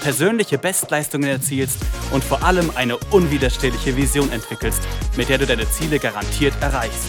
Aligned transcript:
persönliche 0.00 0.58
Bestleistungen 0.58 1.28
erzielst 1.28 1.84
und 2.12 2.22
vor 2.22 2.42
allem 2.42 2.70
eine 2.74 2.96
unwiderstehliche 3.10 3.96
Vision 3.96 4.30
entwickelst, 4.30 4.82
mit 5.16 5.28
der 5.28 5.38
du 5.38 5.46
deine 5.46 5.68
Ziele 5.68 5.98
garantiert 5.98 6.54
erreichst. 6.60 7.08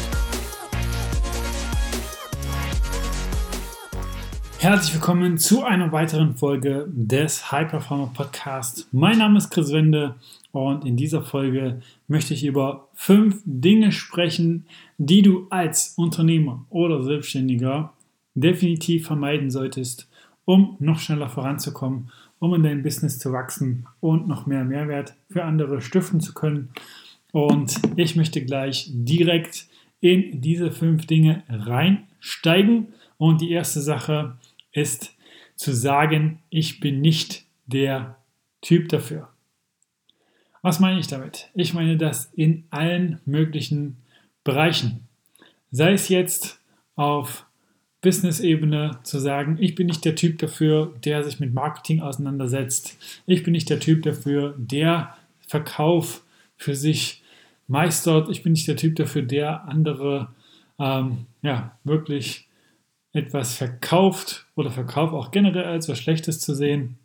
Herzlich 4.58 4.96
willkommen 4.96 5.38
zu 5.38 5.64
einer 5.64 5.92
weiteren 5.94 6.36
Folge 6.36 6.86
des 6.90 7.50
High 7.50 7.70
Performer 7.70 8.12
Podcast. 8.14 8.88
Mein 8.92 9.20
Name 9.20 9.38
ist 9.38 9.52
Chris 9.52 9.72
Wende 9.72 10.16
und 10.52 10.86
in 10.86 10.98
dieser 10.98 11.22
Folge 11.22 11.82
möchte 12.10 12.34
ich 12.34 12.44
über 12.44 12.90
fünf 12.94 13.42
Dinge 13.46 13.94
sprechen, 13.94 14.66
die 14.98 15.22
du 15.22 15.48
als 15.50 15.94
Unternehmer 15.96 16.66
oder 16.70 17.04
Selbstständiger 17.04 17.94
definitiv 18.36 19.08
vermeiden 19.08 19.50
solltest, 19.50 20.10
um 20.44 20.76
noch 20.80 21.00
schneller 21.00 21.30
voranzukommen 21.30 22.12
um 22.40 22.54
in 22.54 22.64
dein 22.64 22.84
Business 22.84 23.20
zu 23.20 23.32
wachsen 23.32 23.86
und 24.00 24.28
noch 24.28 24.46
mehr 24.46 24.64
Mehrwert 24.64 25.14
für 25.30 25.44
andere 25.44 25.82
stiften 25.82 26.22
zu 26.22 26.34
können. 26.34 26.70
Und 27.32 27.80
ich 27.96 28.16
möchte 28.16 28.44
gleich 28.44 28.90
direkt 28.92 29.68
in 30.02 30.42
diese 30.42 30.72
fünf 30.72 31.06
Dinge 31.06 31.44
reinsteigen. 31.50 32.94
Und 33.18 33.42
die 33.42 33.52
erste 33.52 33.82
Sache 33.82 34.38
ist 34.72 35.14
zu 35.56 35.74
sagen, 35.74 36.40
ich 36.50 36.80
bin 36.80 37.02
nicht 37.02 37.46
der 37.66 38.16
Typ 38.62 38.90
dafür. 38.90 39.30
Was 40.62 40.80
meine 40.80 41.00
ich 41.00 41.08
damit? 41.08 41.50
Ich 41.54 41.74
meine 41.74 41.98
das 41.98 42.32
in 42.36 42.66
allen 42.70 43.20
möglichen 43.26 43.98
Bereichen. 44.44 45.08
Sei 45.72 45.94
es 45.94 46.10
jetzt 46.10 46.60
auf 46.96 47.46
Business-Ebene 48.02 49.00
zu 49.04 49.20
sagen, 49.20 49.58
ich 49.60 49.76
bin 49.76 49.88
nicht 49.88 50.06
der 50.06 50.16
Typ 50.16 50.40
dafür, 50.40 50.94
der 51.04 51.24
sich 51.24 51.40
mit 51.40 51.54
Marketing 51.54 52.02
auseinandersetzt. 52.02 52.98
Ich 53.26 53.44
bin 53.44 53.52
nicht 53.52 53.70
der 53.70 53.80
Typ 53.80 54.04
dafür, 54.04 54.56
der 54.58 55.16
Verkauf 55.48 56.24
für 56.56 56.76
sich 56.76 57.22
meistert. 57.68 58.30
Ich 58.30 58.44
bin 58.44 58.54
nicht 58.54 58.68
der 58.68 58.78
Typ 58.78 58.96
dafür, 58.96 59.22
der 59.22 59.66
andere 59.66 60.30
ähm, 60.80 61.26
ja, 61.42 61.78
wirklich 61.84 62.48
etwas 63.12 63.56
verkauft 63.56 64.46
oder 64.56 64.72
Verkauf 64.72 65.14
auch 65.14 65.32
generell 65.32 65.66
als 65.66 65.90
was 65.90 66.00
Schlechtes 66.00 66.40
zu 66.40 66.56
sehen, 66.56 66.98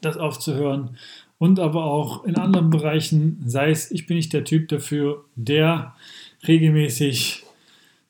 das 0.00 0.16
aufzuhören. 0.16 0.96
Und 1.38 1.60
aber 1.60 1.84
auch 1.84 2.24
in 2.24 2.36
anderen 2.36 2.70
Bereichen, 2.70 3.42
sei 3.44 3.70
es, 3.70 3.90
ich 3.90 4.06
bin 4.06 4.16
nicht 4.16 4.32
der 4.32 4.44
Typ 4.44 4.68
dafür, 4.68 5.24
der 5.34 5.94
regelmäßig 6.48 7.45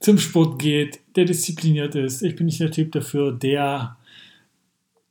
zum 0.00 0.18
Sport 0.18 0.58
geht, 0.58 1.00
der 1.16 1.24
diszipliniert 1.24 1.94
ist. 1.94 2.22
Ich 2.22 2.36
bin 2.36 2.46
nicht 2.46 2.60
der 2.60 2.70
Typ 2.70 2.92
dafür, 2.92 3.32
der 3.32 3.96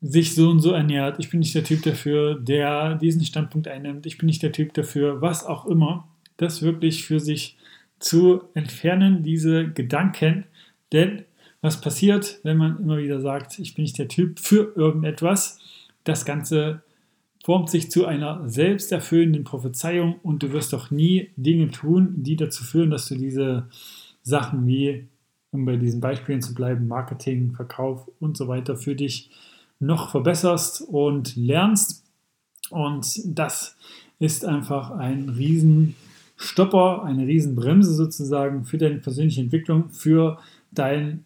sich 0.01 0.35
so 0.35 0.49
und 0.49 0.59
so 0.59 0.71
ernährt. 0.71 1.19
Ich 1.19 1.29
bin 1.29 1.39
nicht 1.39 1.55
der 1.55 1.63
Typ 1.63 1.81
dafür, 1.81 2.35
der 2.35 2.95
diesen 2.95 3.23
Standpunkt 3.23 3.67
einnimmt. 3.67 4.05
Ich 4.05 4.17
bin 4.17 4.27
nicht 4.27 4.43
der 4.43 4.51
Typ 4.51 4.73
dafür, 4.73 5.21
was 5.21 5.45
auch 5.45 5.65
immer. 5.65 6.07
Das 6.37 6.61
wirklich 6.61 7.05
für 7.05 7.19
sich 7.19 7.57
zu 7.99 8.41
entfernen, 8.53 9.23
diese 9.23 9.67
Gedanken. 9.69 10.45
Denn 10.91 11.23
was 11.61 11.81
passiert, 11.81 12.39
wenn 12.43 12.57
man 12.57 12.77
immer 12.77 12.97
wieder 12.99 13.19
sagt, 13.19 13.57
ich 13.57 13.73
bin 13.73 13.83
nicht 13.83 13.97
der 13.97 14.07
Typ 14.07 14.39
für 14.39 14.73
irgendetwas? 14.75 15.59
Das 16.03 16.25
Ganze 16.25 16.83
formt 17.43 17.69
sich 17.69 17.89
zu 17.89 18.05
einer 18.05 18.47
selbsterfüllenden 18.47 19.43
Prophezeiung 19.43 20.19
und 20.21 20.43
du 20.43 20.51
wirst 20.51 20.73
doch 20.73 20.91
nie 20.91 21.29
Dinge 21.35 21.71
tun, 21.71 22.15
die 22.17 22.35
dazu 22.35 22.63
führen, 22.63 22.91
dass 22.91 23.07
du 23.07 23.15
diese 23.15 23.67
Sachen 24.25 24.65
wie, 24.67 25.07
um 25.51 25.65
bei 25.65 25.77
diesen 25.77 26.01
Beispielen 26.01 26.41
zu 26.41 26.53
bleiben, 26.53 26.87
Marketing, 26.87 27.53
Verkauf 27.53 28.09
und 28.19 28.35
so 28.35 28.47
weiter 28.47 28.75
für 28.75 28.95
dich 28.95 29.29
noch 29.79 30.09
verbesserst 30.09 30.81
und 30.81 31.35
lernst. 31.35 32.03
Und 32.71 33.21
das 33.25 33.77
ist 34.19 34.43
einfach 34.43 34.91
ein 34.91 35.29
Riesenstopper, 35.29 37.03
eine 37.03 37.27
Riesenbremse 37.27 37.93
sozusagen 37.93 38.65
für 38.65 38.77
deine 38.77 38.97
persönliche 38.97 39.41
Entwicklung, 39.41 39.89
für 39.89 40.39
dein, 40.71 41.25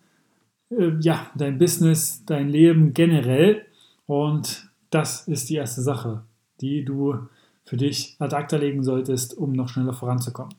äh, 0.69 0.91
ja, 0.99 1.31
dein 1.35 1.57
Business, 1.57 2.23
dein 2.25 2.49
Leben 2.49 2.93
generell. 2.93 3.65
Und 4.05 4.69
das 4.89 5.27
ist 5.27 5.49
die 5.49 5.55
erste 5.55 5.81
Sache, 5.81 6.23
die 6.59 6.83
du 6.83 7.15
für 7.63 7.77
dich 7.77 8.17
ad 8.19 8.35
acta 8.35 8.57
legen 8.57 8.83
solltest, 8.83 9.37
um 9.37 9.53
noch 9.53 9.69
schneller 9.69 9.93
voranzukommen. 9.93 10.53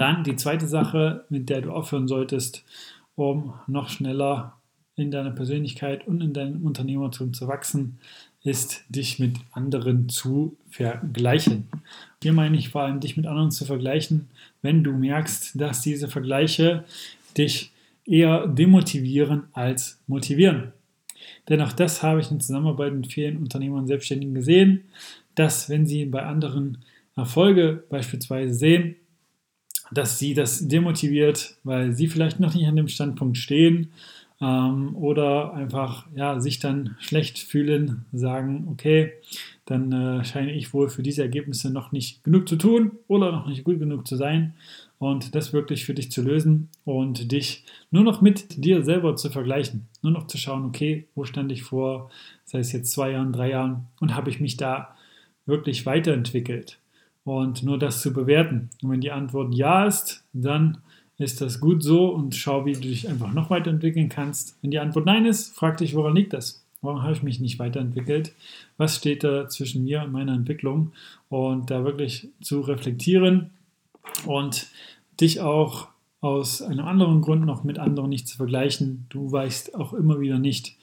Dann 0.00 0.24
die 0.24 0.36
zweite 0.36 0.66
Sache, 0.66 1.26
mit 1.28 1.50
der 1.50 1.60
du 1.60 1.72
aufhören 1.72 2.08
solltest, 2.08 2.64
um 3.16 3.52
noch 3.66 3.90
schneller 3.90 4.56
in 4.96 5.10
deiner 5.10 5.30
Persönlichkeit 5.30 6.08
und 6.08 6.22
in 6.22 6.32
deinem 6.32 6.64
Unternehmertum 6.64 7.34
zu 7.34 7.48
wachsen, 7.48 7.98
ist, 8.42 8.82
dich 8.88 9.18
mit 9.18 9.36
anderen 9.52 10.08
zu 10.08 10.56
vergleichen. 10.70 11.68
Hier 12.22 12.32
meine 12.32 12.56
ich 12.56 12.70
vor 12.70 12.80
allem, 12.80 13.00
dich 13.00 13.18
mit 13.18 13.26
anderen 13.26 13.50
zu 13.50 13.66
vergleichen, 13.66 14.30
wenn 14.62 14.82
du 14.82 14.92
merkst, 14.92 15.60
dass 15.60 15.82
diese 15.82 16.08
Vergleiche 16.08 16.84
dich 17.36 17.70
eher 18.06 18.46
demotivieren 18.46 19.48
als 19.52 20.00
motivieren. 20.06 20.72
Denn 21.50 21.60
auch 21.60 21.74
das 21.74 22.02
habe 22.02 22.20
ich 22.20 22.30
in 22.30 22.40
Zusammenarbeit 22.40 22.94
mit 22.94 23.12
vielen 23.12 23.36
Unternehmern 23.36 23.80
und 23.80 23.86
Selbstständigen 23.86 24.34
gesehen, 24.34 24.84
dass 25.34 25.68
wenn 25.68 25.84
sie 25.84 26.06
bei 26.06 26.22
anderen 26.22 26.78
Erfolge 27.16 27.84
beispielsweise 27.90 28.54
sehen, 28.54 28.96
dass 29.92 30.18
sie 30.18 30.34
das 30.34 30.66
demotiviert, 30.68 31.56
weil 31.64 31.92
sie 31.92 32.08
vielleicht 32.08 32.40
noch 32.40 32.54
nicht 32.54 32.66
an 32.66 32.76
dem 32.76 32.88
Standpunkt 32.88 33.36
stehen 33.36 33.90
ähm, 34.40 34.96
oder 34.96 35.52
einfach 35.54 36.06
ja, 36.14 36.40
sich 36.40 36.58
dann 36.58 36.96
schlecht 36.98 37.38
fühlen, 37.38 38.04
sagen, 38.12 38.68
okay, 38.70 39.12
dann 39.66 39.92
äh, 39.92 40.24
scheine 40.24 40.52
ich 40.52 40.72
wohl 40.72 40.88
für 40.88 41.02
diese 41.02 41.22
Ergebnisse 41.22 41.70
noch 41.70 41.92
nicht 41.92 42.24
genug 42.24 42.48
zu 42.48 42.56
tun 42.56 42.92
oder 43.06 43.32
noch 43.32 43.46
nicht 43.46 43.64
gut 43.64 43.78
genug 43.78 44.06
zu 44.06 44.16
sein 44.16 44.54
und 44.98 45.34
das 45.34 45.52
wirklich 45.52 45.84
für 45.84 45.94
dich 45.94 46.10
zu 46.10 46.22
lösen 46.22 46.68
und 46.84 47.30
dich 47.32 47.64
nur 47.90 48.02
noch 48.02 48.20
mit 48.20 48.64
dir 48.64 48.82
selber 48.82 49.16
zu 49.16 49.30
vergleichen, 49.30 49.88
nur 50.02 50.12
noch 50.12 50.26
zu 50.26 50.38
schauen, 50.38 50.64
okay, 50.64 51.06
wo 51.14 51.24
stand 51.24 51.52
ich 51.52 51.62
vor, 51.62 52.10
sei 52.44 52.58
es 52.58 52.72
jetzt 52.72 52.92
zwei 52.92 53.12
Jahren, 53.12 53.32
drei 53.32 53.50
Jahren 53.50 53.86
und 54.00 54.14
habe 54.14 54.30
ich 54.30 54.40
mich 54.40 54.56
da 54.56 54.96
wirklich 55.46 55.86
weiterentwickelt 55.86 56.78
und 57.24 57.62
nur 57.62 57.78
das 57.78 58.00
zu 58.00 58.12
bewerten. 58.12 58.70
Und 58.82 58.90
wenn 58.90 59.00
die 59.00 59.10
Antwort 59.10 59.54
ja 59.54 59.86
ist, 59.86 60.24
dann 60.32 60.78
ist 61.18 61.40
das 61.40 61.60
gut 61.60 61.82
so 61.82 62.08
und 62.08 62.34
schau, 62.34 62.64
wie 62.64 62.72
du 62.72 62.80
dich 62.80 63.08
einfach 63.08 63.32
noch 63.32 63.50
weiterentwickeln 63.50 64.08
kannst. 64.08 64.56
Wenn 64.62 64.70
die 64.70 64.78
Antwort 64.78 65.06
nein 65.06 65.26
ist, 65.26 65.54
frag 65.54 65.76
dich, 65.76 65.94
woran 65.94 66.16
liegt 66.16 66.32
das? 66.32 66.64
Warum 66.82 67.02
habe 67.02 67.12
ich 67.12 67.22
mich 67.22 67.40
nicht 67.40 67.58
weiterentwickelt? 67.58 68.32
Was 68.78 68.96
steht 68.96 69.22
da 69.22 69.48
zwischen 69.48 69.84
mir 69.84 70.02
und 70.02 70.12
meiner 70.12 70.32
Entwicklung? 70.32 70.92
Und 71.28 71.70
da 71.70 71.84
wirklich 71.84 72.28
zu 72.40 72.60
reflektieren 72.60 73.50
und 74.26 74.68
dich 75.20 75.40
auch 75.40 75.88
aus 76.22 76.62
einem 76.62 76.86
anderen 76.86 77.20
Grund 77.20 77.44
noch 77.44 77.64
mit 77.64 77.78
anderen 77.78 78.08
nicht 78.08 78.28
zu 78.28 78.38
vergleichen. 78.38 79.06
Du 79.10 79.30
weißt 79.30 79.74
auch 79.74 79.92
immer 79.92 80.20
wieder 80.20 80.38
nicht, 80.38 80.76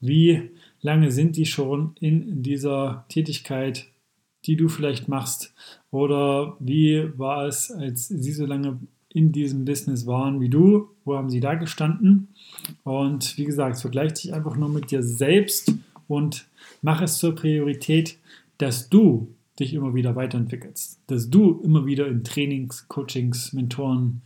wie 0.00 0.50
lange 0.82 1.12
sind 1.12 1.36
die 1.36 1.46
schon 1.46 1.94
in 2.00 2.42
dieser 2.42 3.04
Tätigkeit 3.08 3.86
die 4.46 4.56
du 4.56 4.68
vielleicht 4.68 5.08
machst? 5.08 5.54
Oder 5.90 6.56
wie 6.60 7.10
war 7.16 7.46
es, 7.46 7.70
als 7.70 8.08
sie 8.08 8.32
so 8.32 8.46
lange 8.46 8.78
in 9.08 9.32
diesem 9.32 9.64
Business 9.64 10.06
waren 10.06 10.40
wie 10.40 10.48
du? 10.48 10.88
Wo 11.04 11.16
haben 11.16 11.30
sie 11.30 11.40
da 11.40 11.54
gestanden? 11.54 12.28
Und 12.84 13.36
wie 13.38 13.44
gesagt, 13.44 13.80
vergleich 13.80 14.14
dich 14.14 14.34
einfach 14.34 14.56
nur 14.56 14.68
mit 14.68 14.90
dir 14.90 15.02
selbst 15.02 15.72
und 16.08 16.46
mach 16.82 17.02
es 17.02 17.18
zur 17.18 17.34
Priorität, 17.34 18.18
dass 18.58 18.88
du 18.88 19.28
dich 19.58 19.72
immer 19.72 19.94
wieder 19.94 20.16
weiterentwickelst, 20.16 21.00
dass 21.06 21.30
du 21.30 21.60
immer 21.64 21.86
wieder 21.86 22.06
in 22.06 22.24
Trainings, 22.24 22.88
Coachings, 22.88 23.52
Mentoren, 23.52 24.20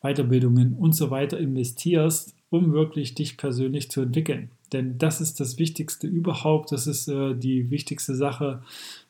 Weiterbildungen 0.00 0.74
und 0.74 0.94
so 0.94 1.10
weiter 1.10 1.38
investierst, 1.38 2.34
um 2.50 2.72
wirklich 2.72 3.14
dich 3.14 3.36
persönlich 3.36 3.90
zu 3.90 4.02
entwickeln. 4.02 4.50
Denn 4.72 4.98
das 4.98 5.20
ist 5.20 5.40
das 5.40 5.58
Wichtigste 5.58 6.06
überhaupt, 6.06 6.72
das 6.72 6.86
ist 6.86 7.08
äh, 7.08 7.34
die 7.34 7.70
wichtigste 7.70 8.14
Sache, 8.14 8.62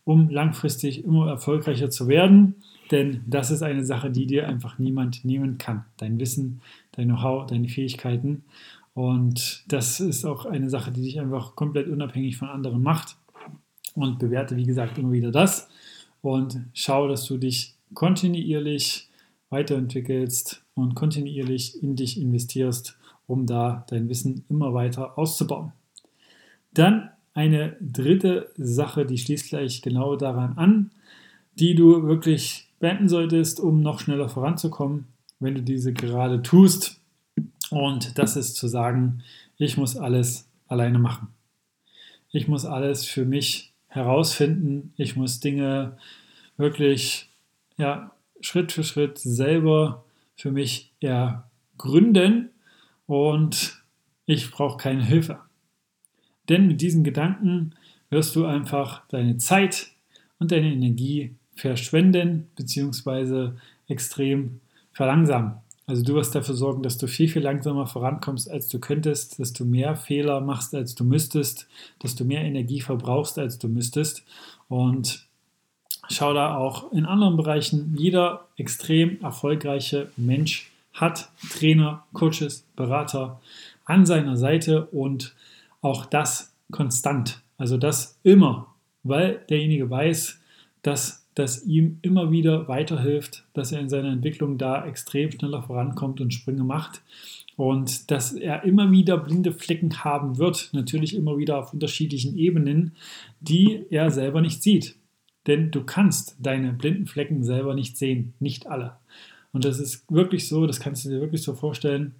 um 0.07 0.31
langfristig 0.31 1.05
immer 1.05 1.29
erfolgreicher 1.29 1.91
zu 1.91 2.07
werden. 2.07 2.55
Denn 2.93 3.23
das 3.27 3.51
ist 3.51 3.63
eine 3.63 3.85
Sache, 3.85 4.09
die 4.09 4.27
dir 4.27 4.49
einfach 4.49 4.79
niemand 4.79 5.25
nehmen 5.25 5.59
kann. 5.59 5.85
Dein 5.97 6.21
Wissen, 6.21 6.61
dein 6.93 7.09
Know-how, 7.09 7.47
deine 7.47 7.69
Fähigkeiten. 7.69 8.45
Und 8.95 9.65
das 9.67 9.99
ist 9.99 10.25
auch 10.25 10.47
eine 10.47 10.71
Sache, 10.71 10.93
die 10.93 11.03
dich 11.03 11.21
einfach 11.21 11.57
komplett 11.57 11.89
unabhängig 11.89 12.37
von 12.37 12.49
anderen 12.49 12.83
macht. 12.83 13.17
Und 13.95 14.21
bewerte, 14.21 14.57
wie 14.57 14.65
gesagt, 14.65 14.97
immer 14.97 15.11
wieder 15.11 15.33
das. 15.33 15.69
Und 16.23 16.61
schau, 16.73 17.09
dass 17.09 17.25
du 17.25 17.37
dich 17.37 17.75
kontinuierlich 17.93 19.09
weiterentwickelst 19.51 20.63
und 20.75 20.95
kontinuierlich 20.95 21.83
in 21.83 21.97
dich 21.97 22.21
investierst, 22.21 22.97
um 23.27 23.45
da 23.47 23.85
dein 23.89 24.09
Wissen 24.09 24.45
immer 24.49 24.73
weiter 24.73 25.19
auszubauen. 25.19 25.73
Dann 26.75 27.11
eine 27.37 27.77
dritte 27.81 28.51
Sache, 28.57 29.05
die 29.05 29.19
schließt 29.19 29.51
gleich 29.51 29.83
genau 29.83 30.17
daran 30.17 30.57
an, 30.57 30.91
die 31.55 31.75
du 31.75 32.03
wirklich 32.05 32.69
beenden 32.81 33.09
solltest, 33.09 33.61
um 33.61 33.83
noch 33.83 34.01
schneller 34.01 34.31
voranzukommen, 34.31 35.07
wenn 35.39 35.55
du 35.55 35.63
diese 35.63 35.93
gerade 35.93 36.41
tust. 36.41 36.99
Und 37.71 38.19
das 38.19 38.37
ist 38.37 38.57
zu 38.57 38.69
sagen, 38.69 39.23
ich 39.59 39.77
muss 39.77 39.97
alles 39.97 40.49
alleine 40.67 40.99
machen. 40.99 41.29
Ich 42.31 42.49
muss 42.49 42.65
alles 42.65 43.05
für 43.05 43.27
mich 43.27 43.73
herausfinden. 43.89 44.95
Ich 44.97 45.15
muss 45.15 45.41
Dinge 45.41 45.99
wirklich 46.57 47.29
ja, 47.77 48.13
Schritt 48.41 48.73
für 48.73 48.85
Schritt 48.85 49.19
selber 49.19 50.05
für 50.37 50.53
mich 50.53 50.93
ergründen 51.01 52.51
und 53.07 53.83
ich 54.25 54.51
brauche 54.51 54.79
keine 54.79 55.05
Hilfe. 55.05 55.46
Denn 56.49 56.67
mit 56.67 56.81
diesen 56.81 57.05
Gedanken 57.05 57.75
wirst 58.11 58.37
du 58.37 58.45
einfach 58.45 59.03
deine 59.09 59.39
Zeit 59.39 59.89
und 60.39 60.53
deine 60.53 60.73
Energie 60.73 61.35
verschwenden 61.55 62.49
bzw. 62.57 63.51
extrem 63.89 64.61
verlangsamen. 64.93 65.55
Also 65.89 66.03
du 66.03 66.15
wirst 66.15 66.35
dafür 66.35 66.57
sorgen, 66.57 66.83
dass 66.83 66.99
du 66.99 67.07
viel, 67.07 67.29
viel 67.29 67.43
langsamer 67.43 67.87
vorankommst, 67.87 68.51
als 68.51 68.69
du 68.69 68.81
könntest, 68.81 69.39
dass 69.39 69.53
du 69.53 69.65
mehr 69.65 69.95
Fehler 69.95 70.41
machst, 70.41 70.75
als 70.75 70.97
du 70.97 71.05
müsstest, 71.05 71.69
dass 72.01 72.17
du 72.17 72.25
mehr 72.25 72.43
Energie 72.43 72.81
verbrauchst, 72.81 73.39
als 73.39 73.59
du 73.59 73.69
müsstest. 73.69 74.25
Und 74.69 75.27
schau 76.09 76.35
da 76.35 76.57
auch 76.57 76.93
in 76.93 77.07
anderen 77.07 77.37
Bereichen, 77.37 77.95
jeder 77.97 78.49
extrem 78.57 79.21
erfolgreiche 79.21 80.11
Mensch 80.17 80.71
hat 80.93 81.31
Trainer, 81.53 82.05
Coaches, 82.13 82.65
Berater 82.75 83.41
an 83.85 84.07
seiner 84.07 84.37
Seite 84.37 84.87
und 84.87 85.37
auch 85.87 86.05
das 86.05 86.53
konstant. 86.73 87.43
Also 87.59 87.77
das 87.79 88.19
immer, 88.25 88.75
weil 89.05 89.45
derjenige 89.49 89.89
weiß, 89.89 90.41
dass 90.83 91.27
das 91.35 91.65
ihm 91.65 91.99
immer 92.03 92.31
wieder 92.31 92.67
weiterhilft, 92.67 93.45
dass 93.53 93.71
er 93.71 93.81
in 93.81 93.89
seiner 93.89 94.11
Entwicklung 94.11 94.59
da 94.59 94.85
extrem 94.87 95.31
schneller 95.31 95.63
vorankommt 95.63 96.21
und 96.21 96.35
Sprünge 96.35 96.65
macht 96.65 97.03
und 97.57 98.11
dass 98.11 98.33
er 98.33 98.65
immer 98.65 98.91
wieder 98.91 99.17
blinde 99.17 99.53
Flecken 99.53 100.03
haben 100.03 100.39
wird, 100.39 100.71
natürlich 100.73 101.15
immer 101.15 101.39
wieder 101.39 101.59
auf 101.59 101.73
unterschiedlichen 101.73 102.37
Ebenen, 102.37 102.97
die 103.41 103.85
er 103.91 104.11
selber 104.11 104.41
nicht 104.41 104.63
sieht. 104.63 104.97
Denn 105.47 105.71
du 105.71 105.85
kannst 105.85 106.37
deine 106.41 106.73
blinden 106.73 107.07
Flecken 107.07 107.45
selber 107.45 107.75
nicht 107.75 107.97
sehen, 107.97 108.35
nicht 108.41 108.67
alle. 108.67 108.97
Und 109.53 109.65
das 109.65 109.79
ist 109.79 110.11
wirklich 110.11 110.49
so, 110.49 110.67
das 110.67 110.81
kannst 110.81 111.05
du 111.05 111.11
dir 111.11 111.21
wirklich 111.21 111.43
so 111.43 111.55
vorstellen, 111.55 112.17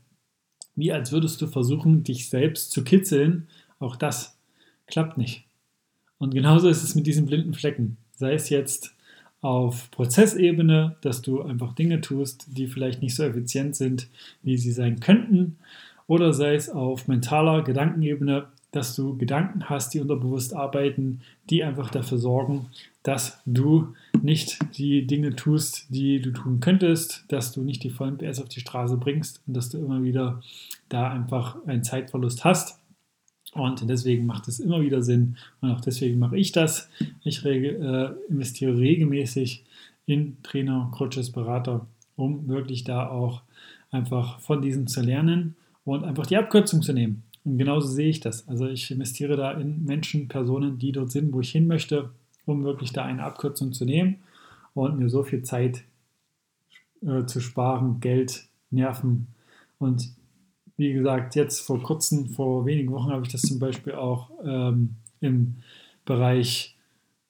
wie 0.77 0.93
als 0.93 1.11
würdest 1.11 1.41
du 1.41 1.47
versuchen, 1.47 2.05
dich 2.05 2.29
selbst 2.29 2.71
zu 2.71 2.85
kitzeln. 2.85 3.49
Auch 3.79 3.97
das 3.97 4.37
klappt 4.87 5.19
nicht. 5.19 5.45
Und 6.19 6.35
genauso 6.35 6.69
ist 6.69 6.83
es 6.83 6.95
mit 6.95 7.07
diesen 7.07 7.27
blinden 7.27 7.55
Flecken. 7.55 7.97
Sei 8.13 8.35
es 8.35 8.49
jetzt 8.49 8.95
auf 9.41 9.91
Prozessebene, 9.91 10.97
dass 11.01 11.23
du 11.23 11.43
einfach 11.43 11.75
Dinge 11.75 12.01
tust, 12.01 12.47
die 12.49 12.67
vielleicht 12.69 13.03
nicht 13.03 13.15
so 13.15 13.23
effizient 13.23 13.77
sind, 13.77 14.09
wie 14.43 14.57
sie 14.57 14.73
sein 14.73 15.01
könnten, 15.01 15.59
oder 16.07 16.33
sei 16.33 16.55
es 16.55 16.71
auf 16.71 17.09
mentaler 17.09 17.63
Gedankenebene, 17.63 18.47
dass 18.71 18.95
du 18.95 19.17
Gedanken 19.17 19.69
hast, 19.69 19.95
die 19.95 20.01
unterbewusst 20.01 20.55
arbeiten, 20.55 21.21
die 21.51 21.65
einfach 21.65 21.91
dafür 21.91 22.19
sorgen, 22.19 22.67
dass 23.03 23.41
du 23.47 23.95
nicht 24.23 24.59
die 24.77 25.07
Dinge 25.07 25.37
tust, 25.37 25.87
die 25.91 26.21
du 26.21 26.33
tun 26.33 26.61
könntest, 26.61 27.25
dass 27.29 27.53
du 27.53 27.63
nicht 27.63 27.83
die 27.83 27.91
vollen 27.91 28.19
PS 28.19 28.41
auf 28.41 28.49
die 28.49 28.61
Straße 28.61 28.97
bringst 28.97 29.43
und 29.47 29.55
dass 29.55 29.71
du 29.71 29.79
immer 29.79 30.03
wieder 30.03 30.43
da 30.89 31.11
einfach 31.11 31.57
einen 31.67 31.85
Zeitverlust 31.85 32.45
hast. 32.45 32.81
Und 33.53 33.89
deswegen 33.89 34.27
macht 34.27 34.49
es 34.49 34.61
immer 34.61 34.83
wieder 34.83 35.03
Sinn 35.03 35.37
und 35.61 35.71
auch 35.71 35.81
deswegen 35.81 36.19
mache 36.19 36.37
ich 36.37 36.53
das. 36.53 36.91
Ich 37.25 37.45
rege, 37.45 37.69
äh, 38.29 38.31
investiere 38.31 38.77
regelmäßig 38.77 39.65
in 40.05 40.37
Trainer, 40.43 40.91
Coaches, 40.93 41.31
Berater, 41.31 41.87
um 42.17 42.49
wirklich 42.49 42.85
da 42.85 43.09
auch 43.09 43.43
einfach 43.91 44.41
von 44.41 44.61
diesem 44.61 44.87
zu 44.87 45.01
lernen 45.01 45.57
und 45.85 46.05
einfach 46.05 46.27
die 46.27 46.37
Abkürzung 46.37 46.83
zu 46.83 46.93
nehmen. 46.93 47.23
Und 47.45 47.59
genauso 47.59 47.89
sehe 47.89 48.09
ich 48.09 48.21
das. 48.21 48.47
Also 48.49 48.67
ich 48.67 48.91
investiere 48.91 49.37
da 49.37 49.53
in 49.53 49.85
Menschen, 49.85 50.29
Personen, 50.29 50.79
die 50.79 50.93
dort 50.93 51.13
sind, 51.13 51.33
wo 51.33 51.41
ich 51.41 51.51
hin 51.51 51.67
möchte, 51.67 52.11
um 52.47 52.65
wirklich 52.65 52.93
da 52.93 53.05
eine 53.05 53.25
Abkürzung 53.25 53.73
zu 53.73 53.85
nehmen 53.85 54.17
und 54.75 54.99
mir 54.99 55.11
so 55.11 55.23
viel 55.23 55.43
Zeit 55.43 55.85
äh, 57.03 57.27
zu 57.27 57.41
sparen, 57.41 58.01
Geld, 58.01 58.47
Nerven. 58.71 59.29
Und 59.79 60.09
wie 60.77 60.93
gesagt, 60.93 61.35
jetzt 61.35 61.61
vor 61.61 61.83
kurzem, 61.83 62.29
vor 62.31 62.65
wenigen 62.67 62.93
Wochen 62.93 63.11
habe 63.11 63.23
ich 63.23 63.33
das 63.33 63.43
zum 63.43 63.59
Beispiel 63.59 63.95
auch 63.95 64.31
ähm, 64.45 64.97
im 65.21 65.57
Bereich 66.05 66.77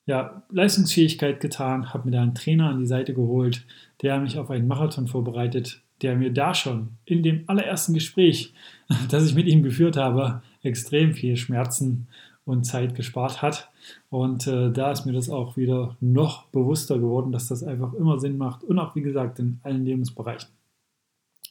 ja, 0.05 0.43
Leistungsfähigkeit 0.51 1.41
getan, 1.41 1.93
habe 1.93 2.07
mir 2.07 2.17
da 2.17 2.23
einen 2.23 2.35
Trainer 2.35 2.69
an 2.69 2.79
die 2.79 2.87
Seite 2.87 3.12
geholt, 3.12 3.65
der 4.03 4.21
mich 4.21 4.39
auf 4.39 4.51
einen 4.51 4.69
Marathon 4.69 5.09
vorbereitet, 5.09 5.81
der 6.03 6.15
mir 6.15 6.33
da 6.33 6.55
schon 6.55 6.91
in 7.05 7.23
dem 7.23 7.45
allerersten 7.47 7.95
Gespräch, 7.95 8.53
das 9.11 9.27
ich 9.27 9.35
mit 9.35 9.47
ihm 9.47 9.62
geführt 9.62 9.97
habe, 9.97 10.43
extrem 10.62 11.15
viel 11.15 11.37
Schmerzen 11.37 12.09
und 12.47 12.65
Zeit 12.65 12.95
gespart 12.95 13.43
hat. 13.43 13.71
Und 14.09 14.47
äh, 14.47 14.71
da 14.71 14.93
ist 14.93 15.05
mir 15.05 15.13
das 15.13 15.29
auch 15.29 15.57
wieder 15.57 15.97
noch 16.01 16.47
bewusster 16.47 16.99
geworden, 16.99 17.33
dass 17.33 17.49
das 17.49 17.63
einfach 17.63 17.93
immer 17.93 18.19
Sinn 18.19 18.39
macht 18.39 18.65
und 18.65 18.79
auch, 18.79 18.95
wie 18.95 19.03
gesagt, 19.03 19.39
in 19.39 19.61
allen 19.65 19.85
Lebensbereichen. 19.85 20.49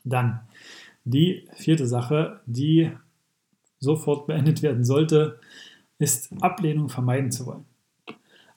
Dann 0.04 0.40
die 1.04 1.48
vierte 1.54 1.86
Sache, 1.86 2.40
die 2.46 2.92
sofort 3.80 4.26
beendet 4.26 4.64
werden 4.64 4.86
sollte, 4.86 5.40
ist 6.00 6.32
Ablehnung 6.42 6.90
vermeiden 6.90 7.32
zu 7.32 7.46
wollen. 7.46 7.66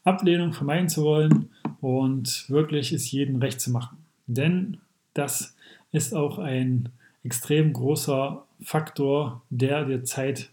Ablehnung 0.05 0.53
vermeiden 0.53 0.89
zu 0.89 1.03
wollen 1.03 1.51
und 1.81 2.49
wirklich 2.49 2.93
es 2.93 3.11
jedem 3.11 3.37
recht 3.37 3.61
zu 3.61 3.71
machen. 3.71 3.99
Denn 4.27 4.79
das 5.13 5.57
ist 5.91 6.15
auch 6.15 6.39
ein 6.39 6.89
extrem 7.25 7.73
großer 7.73 8.45
Faktor, 8.63 9.43
der 9.51 9.85
dir 9.85 10.05
Zeit 10.05 10.51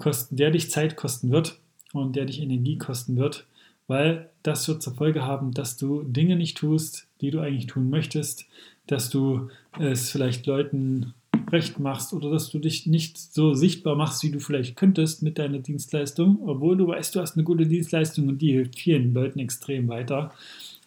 kosten, 0.00 0.36
der 0.36 0.50
dich 0.50 0.70
Zeit 0.70 0.96
kosten 0.96 1.30
wird 1.30 1.58
und 1.92 2.16
der 2.16 2.24
dich 2.24 2.40
Energie 2.40 2.78
kosten 2.78 3.16
wird, 3.16 3.46
weil 3.86 4.30
das 4.42 4.66
wird 4.66 4.82
zur 4.82 4.94
Folge 4.94 5.24
haben, 5.24 5.52
dass 5.52 5.76
du 5.76 6.02
Dinge 6.02 6.36
nicht 6.36 6.58
tust, 6.58 7.06
die 7.20 7.30
du 7.30 7.40
eigentlich 7.40 7.66
tun 7.66 7.90
möchtest, 7.90 8.46
dass 8.86 9.10
du 9.10 9.50
es 9.78 10.10
vielleicht 10.10 10.46
Leuten 10.46 11.14
recht 11.52 11.78
machst 11.78 12.12
oder 12.12 12.30
dass 12.30 12.50
du 12.50 12.58
dich 12.58 12.86
nicht 12.86 13.18
so 13.18 13.54
sichtbar 13.54 13.96
machst, 13.96 14.22
wie 14.22 14.30
du 14.30 14.40
vielleicht 14.40 14.76
könntest 14.76 15.22
mit 15.22 15.38
deiner 15.38 15.58
Dienstleistung, 15.58 16.38
obwohl 16.46 16.76
du 16.76 16.88
weißt, 16.88 17.14
du 17.14 17.20
hast 17.20 17.36
eine 17.36 17.44
gute 17.44 17.66
Dienstleistung 17.66 18.28
und 18.28 18.38
die 18.38 18.52
hilft 18.52 18.78
vielen 18.78 19.12
Leuten 19.12 19.38
extrem 19.38 19.88
weiter. 19.88 20.32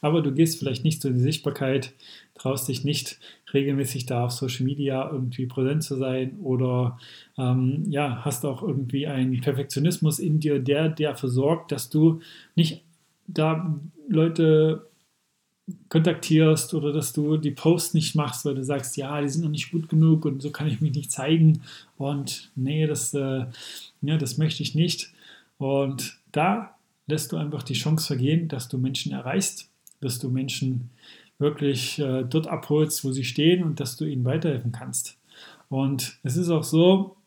Aber 0.02 0.22
du 0.22 0.34
gehst 0.34 0.60
vielleicht 0.60 0.84
nicht 0.84 1.02
so 1.02 1.08
in 1.08 1.16
die 1.16 1.22
Sichtbarkeit, 1.22 1.94
traust 2.36 2.68
dich 2.68 2.84
nicht 2.84 3.20
regelmäßig 3.54 4.06
da 4.06 4.26
auf 4.26 4.32
Social 4.32 4.66
Media 4.66 5.10
irgendwie 5.12 5.46
präsent 5.46 5.84
zu 5.84 5.96
sein 5.96 6.38
oder 6.42 6.98
ähm, 7.38 7.86
ja, 7.90 8.24
hast 8.26 8.46
auch 8.46 8.62
irgendwie 8.64 9.08
einen 9.08 9.40
Perfektionismus 9.42 10.20
in 10.20 10.40
dir, 10.40 10.60
der 10.60 10.90
dafür 10.90 11.30
sorgt, 11.30 11.72
dass 11.72 11.90
du 11.90 12.22
nicht 12.56 12.84
da 13.28 13.80
Leute 14.10 14.88
kontaktierst 15.88 16.74
oder 16.74 16.92
dass 16.92 17.14
du 17.14 17.38
die 17.38 17.52
Posts 17.52 17.94
nicht 17.94 18.16
machst, 18.16 18.44
weil 18.44 18.56
du 18.56 18.64
sagst, 18.64 18.98
ja, 18.98 19.22
die 19.22 19.30
sind 19.30 19.44
noch 19.44 19.50
nicht 19.50 19.72
gut 19.72 19.88
genug 19.88 20.26
und 20.26 20.42
so 20.42 20.52
kann 20.52 20.68
ich 20.68 20.82
mich 20.82 20.94
nicht 20.94 21.12
zeigen 21.12 21.62
und 21.98 22.52
nee, 22.56 22.86
das, 22.86 23.14
äh, 23.14 23.46
ja, 24.02 24.18
das 24.18 24.38
möchte 24.38 24.64
ich 24.64 24.76
nicht. 24.76 25.14
Und 25.58 26.18
da 26.32 26.76
lässt 27.08 27.32
du 27.32 27.38
einfach 27.38 27.64
die 27.64 27.74
Chance 27.74 28.08
vergehen, 28.08 28.48
dass 28.50 28.68
du 28.68 28.78
Menschen 28.78 29.14
erreichst, 29.14 29.70
dass 30.02 30.20
du 30.20 30.30
Menschen 30.30 30.90
wirklich 31.44 32.00
äh, 32.00 32.24
dort 32.24 32.48
abholst, 32.48 33.06
wo 33.06 33.12
sie 33.12 33.26
stehen 33.26 33.64
und 33.64 33.80
dass 33.80 33.98
du 33.98 34.06
ihnen 34.06 34.26
weiterhelfen 34.26 34.72
kannst. 34.72 35.18
Und 35.70 36.18
es 36.24 36.38
ist 36.38 36.50
auch 36.50 36.64
so, 36.64 37.18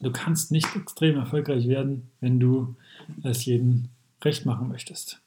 du 0.00 0.10
kannst 0.10 0.50
nicht 0.50 0.74
extrem 0.74 1.16
erfolgreich 1.16 1.68
werden, 1.68 2.10
wenn 2.20 2.40
du 2.40 2.74
es 3.22 3.44
jedem 3.44 3.90
recht 4.24 4.46
machen 4.46 4.68
möchtest. 4.68 5.20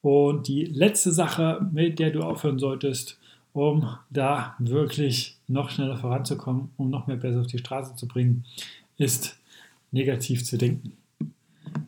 Und 0.00 0.48
die 0.48 0.64
letzte 0.64 1.12
Sache, 1.12 1.66
mit 1.72 1.98
der 1.98 2.10
du 2.10 2.20
aufhören 2.20 2.58
solltest, 2.58 3.18
um 3.52 3.88
da 4.10 4.54
wirklich 4.58 5.38
noch 5.48 5.70
schneller 5.70 5.96
voranzukommen, 5.96 6.70
um 6.76 6.90
noch 6.90 7.06
mehr 7.06 7.16
besser 7.16 7.40
auf 7.40 7.46
die 7.46 7.58
Straße 7.58 7.96
zu 7.96 8.06
bringen, 8.06 8.44
ist 8.98 9.38
negativ 9.92 10.44
zu 10.44 10.58
denken. 10.58 10.92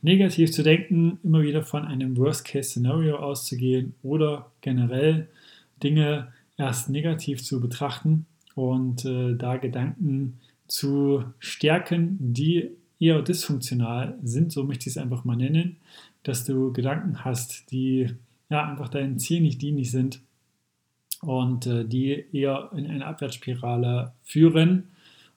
Negativ 0.03 0.53
zu 0.53 0.63
denken, 0.63 1.19
immer 1.23 1.43
wieder 1.43 1.63
von 1.63 1.85
einem 1.85 2.17
Worst-Case-Szenario 2.17 3.17
auszugehen 3.17 3.95
oder 4.03 4.51
generell 4.61 5.29
Dinge 5.83 6.33
erst 6.57 6.89
negativ 6.91 7.45
zu 7.45 7.61
betrachten 7.61 8.27
und 8.55 9.05
äh, 9.05 9.35
da 9.35 9.57
Gedanken 9.57 10.41
zu 10.67 11.25
stärken, 11.39 12.17
die 12.21 12.71
eher 12.99 13.23
dysfunktional 13.23 14.19
sind, 14.23 14.53
so 14.53 14.65
möchte 14.65 14.89
ich 14.89 14.97
es 14.97 15.03
einfach 15.03 15.25
mal 15.25 15.37
nennen, 15.37 15.77
dass 16.23 16.45
du 16.45 16.73
Gedanken 16.73 17.25
hast, 17.25 17.71
die 17.71 18.09
ja 18.49 18.69
einfach 18.69 18.89
deinem 18.89 19.19
Ziel 19.19 19.43
nicht 19.43 19.61
dienlich 19.61 19.91
sind 19.91 20.21
und 21.21 21.67
äh, 21.67 21.85
die 21.85 22.25
eher 22.33 22.71
in 22.75 22.87
eine 22.87 23.07
Abwärtsspirale 23.07 24.13
führen 24.23 24.89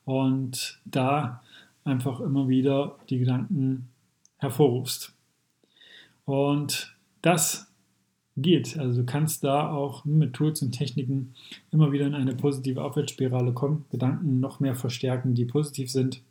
und 0.05 0.79
da 0.85 1.43
einfach 1.83 2.19
immer 2.21 2.47
wieder 2.47 2.97
die 3.09 3.19
Gedanken 3.19 3.89
hervorrufst. 4.37 5.13
Und 6.25 6.95
das 7.21 7.68
geht. 8.41 8.77
Also 8.77 9.01
du 9.01 9.05
kannst 9.05 9.43
da 9.43 9.71
auch 9.71 10.05
mit 10.05 10.33
Tools 10.33 10.61
und 10.61 10.71
Techniken 10.71 11.33
immer 11.71 11.91
wieder 11.91 12.07
in 12.07 12.15
eine 12.15 12.35
positive 12.35 12.83
Aufwärtsspirale 12.83 13.53
kommen, 13.53 13.85
Gedanken 13.89 14.39
noch 14.39 14.59
mehr 14.59 14.75
verstärken, 14.75 15.35
die 15.35 15.45
positiv 15.45 15.91
sind 15.91 16.21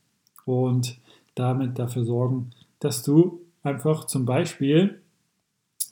und 0.45 0.99
damit 1.35 1.79
dafür 1.79 2.05
sorgen, 2.05 2.51
dass 2.81 3.03
du 3.03 3.41
einfach 3.63 4.05
zum 4.07 4.25
Beispiel 4.25 5.01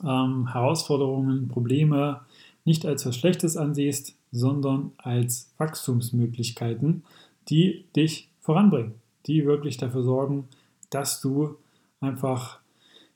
ähm, 0.03 0.51
Herausforderungen, 0.51 1.47
Probleme 1.47 2.21
nicht 2.65 2.85
als 2.85 3.05
was 3.05 3.15
Schlechtes 3.15 3.55
ansiehst, 3.55 4.15
sondern 4.31 4.91
als 4.97 5.53
Wachstumsmöglichkeiten, 5.57 7.03
die 7.49 7.85
dich 7.95 8.29
voranbringen, 8.41 8.95
die 9.25 9.45
wirklich 9.45 9.77
dafür 9.77 10.03
sorgen, 10.03 10.47
dass 10.89 11.21
du 11.21 11.55
einfach 12.01 12.59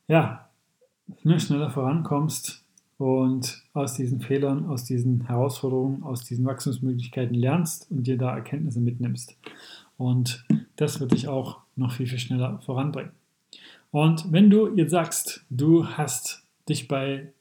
ja, 0.07 0.49
ne, 1.23 1.39
schneller 1.39 1.69
vorankommst 1.69 2.60
und 3.01 3.63
aus 3.73 3.95
diesen 3.95 4.21
Fehlern, 4.21 4.67
aus 4.67 4.83
diesen 4.83 5.25
Herausforderungen, 5.25 6.03
aus 6.03 6.23
diesen 6.23 6.45
Wachstumsmöglichkeiten 6.45 7.33
lernst 7.33 7.89
und 7.89 8.05
dir 8.05 8.15
da 8.15 8.35
Erkenntnisse 8.35 8.79
mitnimmst. 8.79 9.35
Und 9.97 10.45
das 10.75 10.99
wird 10.99 11.11
dich 11.11 11.27
auch 11.27 11.61
noch 11.75 11.93
viel, 11.93 12.05
viel 12.05 12.19
schneller 12.19 12.59
voranbringen. 12.63 13.11
Und 13.89 14.31
wenn 14.31 14.51
du 14.51 14.75
jetzt 14.75 14.91
sagst, 14.91 15.43
du 15.49 15.87
hast 15.87 16.43
dich 16.69 16.87
bei 16.87 17.33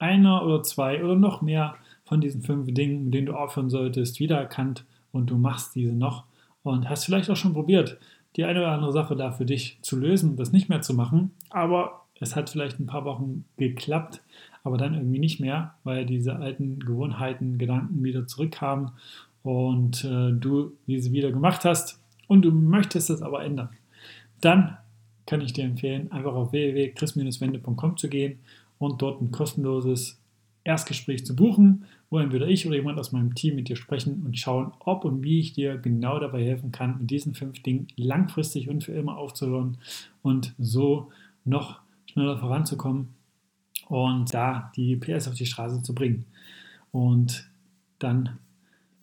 einer 0.00 0.44
oder 0.44 0.64
zwei 0.64 1.04
oder 1.04 1.14
noch 1.14 1.40
mehr 1.40 1.76
von 2.04 2.20
diesen 2.20 2.42
fünf 2.42 2.74
Dingen, 2.74 3.04
mit 3.04 3.14
denen 3.14 3.26
du 3.26 3.34
aufhören 3.34 3.70
solltest, 3.70 4.18
wiedererkannt 4.18 4.84
und 5.12 5.30
du 5.30 5.38
machst 5.38 5.76
diese 5.76 5.92
noch 5.92 6.24
und 6.64 6.90
hast 6.90 7.04
vielleicht 7.04 7.30
auch 7.30 7.36
schon 7.36 7.54
probiert, 7.54 7.96
die 8.34 8.42
eine 8.42 8.58
oder 8.58 8.72
andere 8.72 8.92
Sache 8.92 9.14
da 9.14 9.30
für 9.30 9.46
dich 9.46 9.78
zu 9.82 9.96
lösen, 9.96 10.36
das 10.36 10.50
nicht 10.50 10.68
mehr 10.68 10.82
zu 10.82 10.94
machen, 10.94 11.30
aber 11.50 12.02
es 12.18 12.34
hat 12.34 12.50
vielleicht 12.50 12.80
ein 12.80 12.86
paar 12.86 13.04
Wochen 13.04 13.44
geklappt, 13.56 14.22
aber 14.66 14.78
dann 14.78 14.94
irgendwie 14.94 15.20
nicht 15.20 15.40
mehr, 15.40 15.74
weil 15.84 16.04
diese 16.04 16.36
alten 16.36 16.80
Gewohnheiten, 16.80 17.56
Gedanken 17.56 18.02
wieder 18.02 18.26
zurückkamen 18.26 18.90
und 19.42 20.04
äh, 20.04 20.32
du 20.32 20.72
diese 20.86 21.12
wieder 21.12 21.30
gemacht 21.30 21.64
hast 21.64 22.00
und 22.26 22.44
du 22.44 22.50
möchtest 22.50 23.10
es 23.10 23.22
aber 23.22 23.44
ändern. 23.44 23.68
Dann 24.40 24.76
kann 25.24 25.40
ich 25.40 25.52
dir 25.52 25.64
empfehlen, 25.64 26.10
einfach 26.10 26.34
auf 26.34 26.52
www.chris-wende.com 26.52 27.96
zu 27.96 28.08
gehen 28.08 28.40
und 28.78 29.02
dort 29.02 29.22
ein 29.22 29.30
kostenloses 29.30 30.20
Erstgespräch 30.64 31.24
zu 31.24 31.36
buchen, 31.36 31.84
wo 32.10 32.18
entweder 32.18 32.48
ich 32.48 32.66
oder 32.66 32.76
jemand 32.76 32.98
aus 32.98 33.12
meinem 33.12 33.34
Team 33.34 33.54
mit 33.54 33.68
dir 33.68 33.76
sprechen 33.76 34.22
und 34.24 34.36
schauen, 34.36 34.72
ob 34.80 35.04
und 35.04 35.22
wie 35.22 35.38
ich 35.38 35.52
dir 35.52 35.78
genau 35.78 36.18
dabei 36.18 36.44
helfen 36.44 36.72
kann, 36.72 36.98
mit 36.98 37.10
diesen 37.10 37.34
fünf 37.34 37.62
Dingen 37.62 37.86
langfristig 37.96 38.68
und 38.68 38.82
für 38.82 38.92
immer 38.92 39.16
aufzuhören 39.16 39.78
und 40.22 40.54
so 40.58 41.10
noch 41.44 41.80
schneller 42.06 42.38
voranzukommen 42.38 43.15
und 43.86 44.32
da 44.34 44.72
die 44.76 44.96
PS 44.96 45.28
auf 45.28 45.34
die 45.34 45.46
Straße 45.46 45.82
zu 45.82 45.94
bringen 45.94 46.26
und 46.92 47.48
dann 47.98 48.38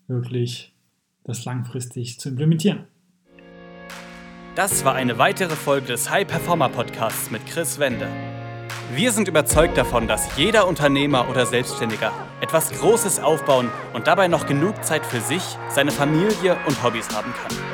wirklich 0.06 0.72
das 1.24 1.44
langfristig 1.44 2.20
zu 2.20 2.28
implementieren. 2.28 2.84
Das 4.54 4.84
war 4.84 4.94
eine 4.94 5.18
weitere 5.18 5.56
Folge 5.56 5.88
des 5.88 6.10
High 6.10 6.26
Performer 6.26 6.68
Podcasts 6.68 7.30
mit 7.30 7.44
Chris 7.46 7.78
Wende. 7.78 8.08
Wir 8.94 9.10
sind 9.10 9.26
überzeugt 9.26 9.76
davon, 9.76 10.06
dass 10.06 10.36
jeder 10.36 10.68
Unternehmer 10.68 11.28
oder 11.28 11.46
Selbstständiger 11.46 12.12
etwas 12.40 12.70
Großes 12.70 13.18
aufbauen 13.18 13.68
und 13.94 14.06
dabei 14.06 14.28
noch 14.28 14.46
genug 14.46 14.84
Zeit 14.84 15.04
für 15.04 15.20
sich, 15.20 15.42
seine 15.70 15.90
Familie 15.90 16.56
und 16.66 16.80
Hobbys 16.84 17.08
haben 17.08 17.32
kann. 17.32 17.73